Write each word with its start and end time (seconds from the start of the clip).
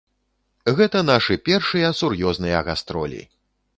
Гэта 0.79 1.03
нашы 1.09 1.37
першыя 1.49 1.91
сур'ёзныя 2.01 2.63
гастролі! 2.71 3.21